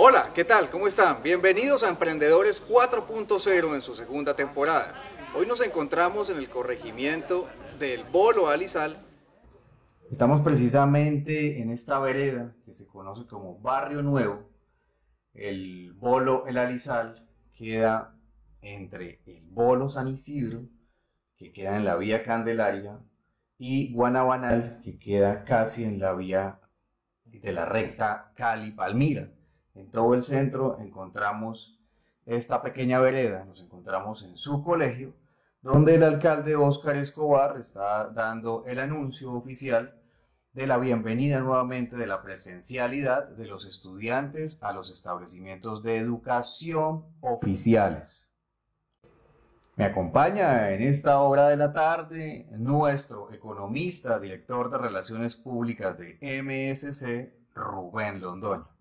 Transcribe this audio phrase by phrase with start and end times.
[0.00, 0.70] Hola, ¿qué tal?
[0.70, 1.24] ¿Cómo están?
[1.24, 4.94] Bienvenidos a Emprendedores 4.0 en su segunda temporada.
[5.34, 7.48] Hoy nos encontramos en el corregimiento
[7.80, 8.96] del Bolo Alizal.
[10.08, 14.48] Estamos precisamente en esta vereda que se conoce como Barrio Nuevo.
[15.34, 18.16] El Bolo El Alizal queda
[18.60, 20.62] entre el Bolo San Isidro,
[21.36, 23.00] que queda en la vía Candelaria,
[23.58, 26.60] y Guanabanal, que queda casi en la vía
[27.24, 29.32] de la recta Cali-Palmira.
[29.78, 31.78] En todo el centro encontramos
[32.26, 35.14] esta pequeña vereda, nos encontramos en su colegio,
[35.62, 39.94] donde el alcalde Óscar Escobar está dando el anuncio oficial
[40.52, 47.04] de la bienvenida nuevamente de la presencialidad de los estudiantes a los establecimientos de educación
[47.20, 48.34] oficiales.
[49.76, 56.18] Me acompaña en esta hora de la tarde nuestro economista, director de Relaciones Públicas de
[56.20, 58.77] MSC, Rubén Londoño.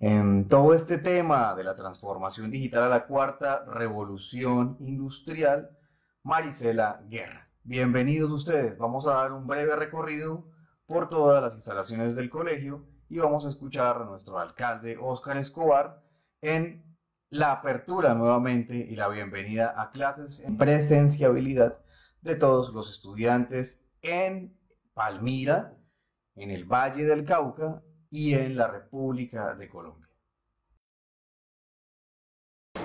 [0.00, 5.76] En todo este tema de la transformación digital a la cuarta revolución industrial,
[6.22, 7.50] Marisela Guerra.
[7.64, 8.78] Bienvenidos ustedes.
[8.78, 10.46] Vamos a dar un breve recorrido
[10.86, 16.00] por todas las instalaciones del colegio y vamos a escuchar a nuestro alcalde Óscar Escobar
[16.42, 16.96] en
[17.30, 21.76] la apertura nuevamente y la bienvenida a clases en presenciabilidad
[22.20, 24.56] de todos los estudiantes en
[24.94, 25.76] Palmira,
[26.36, 30.08] en el Valle del Cauca y en la República de Colombia.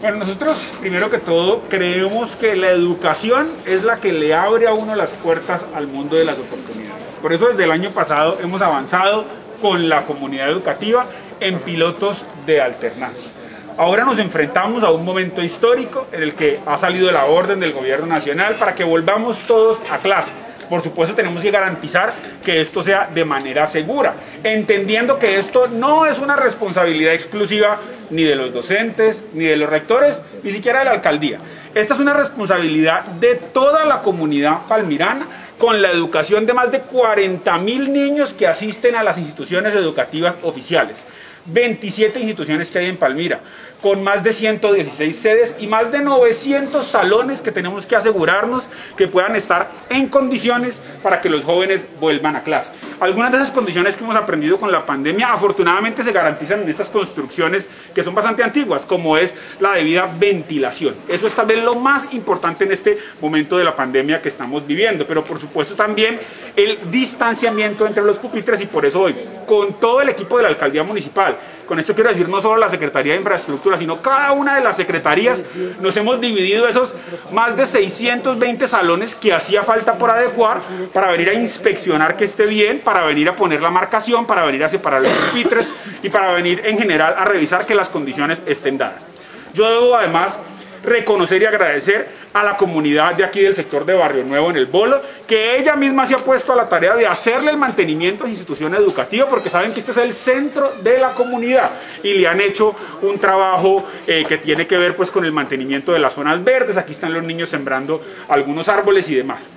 [0.00, 4.74] Bueno, nosotros primero que todo creemos que la educación es la que le abre a
[4.74, 7.04] uno las puertas al mundo de las oportunidades.
[7.20, 9.24] Por eso desde el año pasado hemos avanzado
[9.60, 11.06] con la comunidad educativa
[11.38, 13.30] en pilotos de alternancia.
[13.78, 17.72] Ahora nos enfrentamos a un momento histórico en el que ha salido la orden del
[17.72, 20.30] gobierno nacional para que volvamos todos a clase.
[20.72, 26.06] Por supuesto tenemos que garantizar que esto sea de manera segura, entendiendo que esto no
[26.06, 27.78] es una responsabilidad exclusiva
[28.08, 31.40] ni de los docentes, ni de los rectores, ni siquiera de la alcaldía.
[31.74, 35.26] Esta es una responsabilidad de toda la comunidad palmirana
[35.58, 40.38] con la educación de más de 40 mil niños que asisten a las instituciones educativas
[40.42, 41.04] oficiales.
[41.46, 43.40] 27 instituciones que hay en Palmira,
[43.80, 49.08] con más de 116 sedes y más de 900 salones que tenemos que asegurarnos que
[49.08, 52.72] puedan estar en condiciones para que los jóvenes vuelvan a clase.
[53.00, 56.88] Algunas de esas condiciones que hemos aprendido con la pandemia afortunadamente se garantizan en estas
[56.88, 60.94] construcciones que son bastante antiguas, como es la debida ventilación.
[61.08, 64.64] Eso es tal vez lo más importante en este momento de la pandemia que estamos
[64.64, 66.20] viviendo, pero por supuesto también
[66.54, 69.16] el distanciamiento entre los pupitres y por eso hoy,
[69.46, 71.31] con todo el equipo de la alcaldía municipal,
[71.66, 74.76] con esto quiero decir no solo la Secretaría de Infraestructura, sino cada una de las
[74.76, 75.42] secretarías,
[75.80, 76.94] nos hemos dividido esos
[77.32, 80.60] más de 620 salones que hacía falta por adecuar
[80.92, 84.64] para venir a inspeccionar que esté bien, para venir a poner la marcación, para venir
[84.64, 85.70] a separar los pupitres
[86.02, 89.06] y para venir en general a revisar que las condiciones estén dadas.
[89.54, 90.38] Yo debo además
[90.82, 94.66] reconocer y agradecer a la comunidad de aquí del sector de Barrio Nuevo en el
[94.66, 98.26] Bolo, que ella misma se ha puesto a la tarea de hacerle el mantenimiento a
[98.26, 101.70] la institución educativa, porque saben que este es el centro de la comunidad
[102.02, 105.92] y le han hecho un trabajo eh, que tiene que ver pues con el mantenimiento
[105.92, 109.48] de las zonas verdes, aquí están los niños sembrando algunos árboles y demás.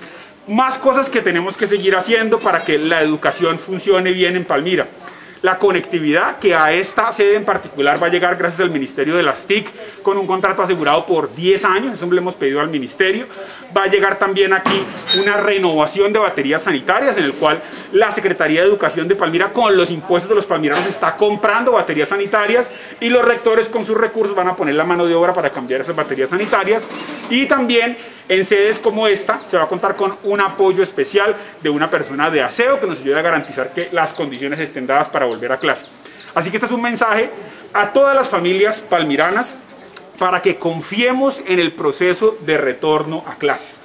[0.48, 4.86] Más cosas que tenemos que seguir haciendo para que la educación funcione bien en Palmira
[5.46, 9.22] la conectividad que a esta sede en particular va a llegar gracias al Ministerio de
[9.22, 13.28] las TIC con un contrato asegurado por 10 años, eso le hemos pedido al Ministerio.
[13.78, 14.84] Va a llegar también aquí
[15.22, 17.62] una renovación de baterías sanitarias en el cual
[17.92, 22.10] la Secretaría de Educación de Palmira con los impuestos de los palmiranos está comprando baterías
[22.10, 25.52] sanitarias y los rectores con sus recursos van a poner la mano de obra para
[25.52, 26.88] cambiar esas baterías sanitarias
[27.30, 27.96] y también
[28.28, 32.30] en sedes como esta se va a contar con un apoyo especial de una persona
[32.30, 35.58] de aseo que nos ayude a garantizar que las condiciones estén dadas para volver a
[35.58, 35.88] clase.
[36.34, 37.30] Así que este es un mensaje
[37.74, 39.56] a todas las familias palmiranas
[40.18, 43.80] para que confiemos en el proceso de retorno a clases.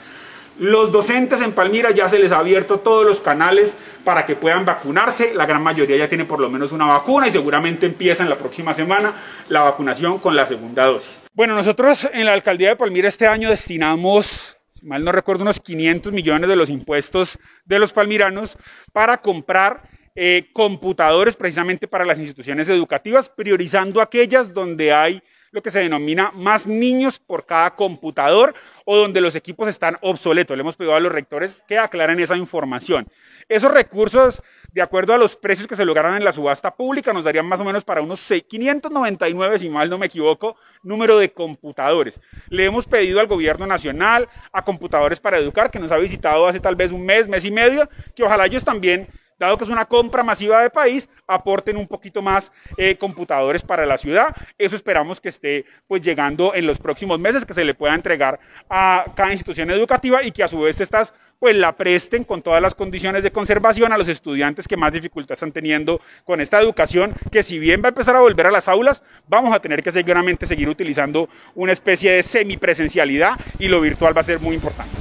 [0.61, 4.67] Los docentes en Palmira ya se les ha abierto todos los canales para que puedan
[4.67, 5.33] vacunarse.
[5.33, 8.37] La gran mayoría ya tiene por lo menos una vacuna y seguramente empieza en la
[8.37, 9.15] próxima semana
[9.49, 11.23] la vacunación con la segunda dosis.
[11.33, 15.61] Bueno, nosotros en la alcaldía de Palmira este año destinamos, si mal no recuerdo, unos
[15.61, 18.59] 500 millones de los impuestos de los palmiranos
[18.93, 25.71] para comprar eh, computadores precisamente para las instituciones educativas, priorizando aquellas donde hay lo que
[25.71, 28.55] se denomina más niños por cada computador
[28.85, 30.57] o donde los equipos están obsoletos.
[30.57, 33.09] Le hemos pedido a los rectores que aclaren esa información.
[33.49, 34.43] Esos recursos,
[34.73, 37.61] de acuerdo a los precios que se lograron en la subasta pública, nos darían más
[37.61, 42.21] o menos para unos 599, si mal no me equivoco, número de computadores.
[42.49, 46.61] Le hemos pedido al gobierno nacional, a Computadores para Educar, que nos ha visitado hace
[46.61, 49.09] tal vez un mes, mes y medio, que ojalá ellos también
[49.41, 53.87] dado que es una compra masiva de país, aporten un poquito más eh, computadores para
[53.87, 54.37] la ciudad.
[54.59, 58.39] Eso esperamos que esté pues llegando en los próximos meses, que se le pueda entregar
[58.69, 62.61] a cada institución educativa y que a su vez estas pues la presten con todas
[62.61, 67.15] las condiciones de conservación a los estudiantes que más dificultad están teniendo con esta educación,
[67.33, 69.91] que si bien va a empezar a volver a las aulas, vamos a tener que
[69.91, 75.00] seguramente seguir utilizando una especie de semipresencialidad y lo virtual va a ser muy importante.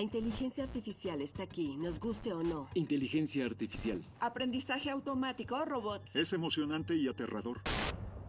[0.00, 2.70] La inteligencia artificial está aquí, nos guste o no.
[2.72, 4.02] Inteligencia artificial.
[4.18, 6.16] Aprendizaje automático, robots.
[6.16, 7.60] Es emocionante y aterrador.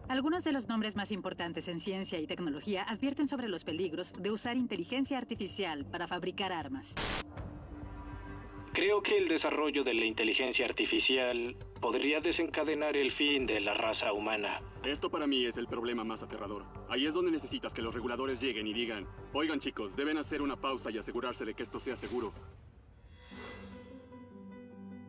[0.06, 4.30] Algunos de los nombres más importantes en ciencia y tecnología advierten sobre los peligros de
[4.30, 6.94] usar inteligencia artificial para fabricar armas.
[8.74, 14.12] Creo que el desarrollo de la inteligencia artificial podría desencadenar el fin de la raza
[14.12, 14.60] humana.
[14.84, 16.64] Esto para mí es el problema más aterrador.
[16.88, 20.60] Ahí es donde necesitas que los reguladores lleguen y digan, oigan chicos, deben hacer una
[20.60, 22.32] pausa y asegurarse de que esto sea seguro.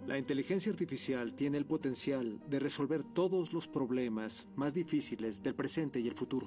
[0.05, 5.99] La inteligencia artificial tiene el potencial de resolver todos los problemas más difíciles del presente
[5.99, 6.45] y el futuro.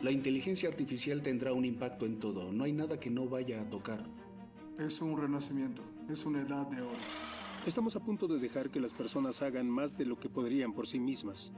[0.00, 2.50] La inteligencia artificial tendrá un impacto en todo.
[2.50, 4.06] No hay nada que no vaya a tocar.
[4.78, 5.82] Es un renacimiento.
[6.08, 6.98] Es una edad de oro.
[7.66, 10.86] Estamos a punto de dejar que las personas hagan más de lo que podrían por
[10.86, 11.52] sí mismas.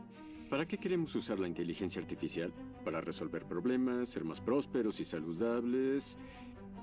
[0.54, 2.52] ¿Para qué queremos usar la inteligencia artificial?
[2.84, 6.16] Para resolver problemas, ser más prósperos y saludables.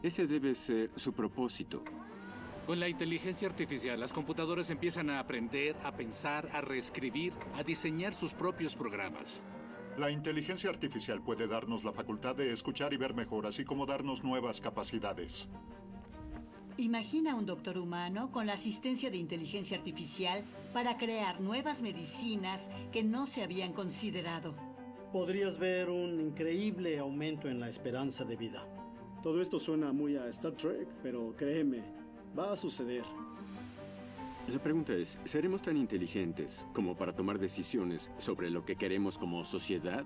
[0.03, 1.81] Ese debe ser su propósito.
[2.67, 8.13] Con la inteligencia artificial, las computadoras empiezan a aprender, a pensar, a reescribir, a diseñar
[8.13, 9.41] sus propios programas.
[9.97, 14.21] La inteligencia artificial puede darnos la facultad de escuchar y ver mejor, así como darnos
[14.21, 15.47] nuevas capacidades.
[16.77, 23.03] Imagina un doctor humano con la asistencia de inteligencia artificial para crear nuevas medicinas que
[23.03, 24.55] no se habían considerado.
[25.11, 28.65] Podrías ver un increíble aumento en la esperanza de vida.
[29.21, 31.83] Todo esto suena muy a Star Trek, pero créeme,
[32.37, 33.03] Va a suceder.
[34.47, 39.43] La pregunta es, ¿seremos tan inteligentes como para tomar decisiones sobre lo que queremos como
[39.43, 40.05] sociedad?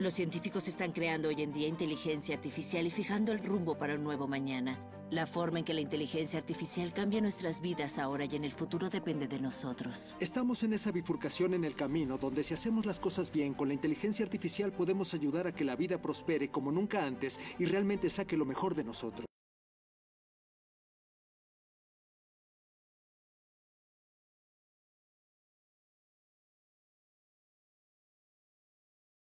[0.00, 4.02] Los científicos están creando hoy en día inteligencia artificial y fijando el rumbo para un
[4.02, 4.78] nuevo mañana.
[5.10, 8.90] La forma en que la inteligencia artificial cambia nuestras vidas ahora y en el futuro
[8.90, 10.16] depende de nosotros.
[10.18, 13.74] Estamos en esa bifurcación en el camino donde si hacemos las cosas bien con la
[13.74, 18.36] inteligencia artificial podemos ayudar a que la vida prospere como nunca antes y realmente saque
[18.36, 19.26] lo mejor de nosotros.